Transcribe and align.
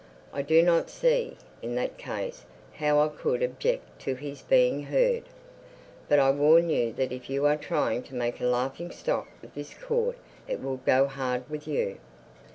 I 0.33 0.41
do 0.41 0.63
not 0.63 0.89
see, 0.89 1.37
in 1.61 1.75
that 1.75 1.99
case, 1.99 2.43
how 2.73 2.97
I 3.01 3.07
could 3.07 3.43
object 3.43 3.99
to 4.01 4.15
his 4.15 4.41
being 4.41 4.81
heard. 4.81 5.25
But 6.09 6.17
I 6.17 6.31
warn 6.31 6.71
you 6.71 6.91
that 6.93 7.11
if 7.11 7.29
you 7.29 7.45
are 7.45 7.55
trying 7.55 8.01
to 8.05 8.15
make 8.15 8.41
a 8.41 8.45
laughing 8.47 8.89
stock 8.89 9.27
of 9.43 9.53
this 9.53 9.75
Court 9.75 10.17
it 10.47 10.59
will 10.59 10.77
go 10.77 11.05
hard 11.05 11.47
with 11.51 11.67
you." 11.67 11.99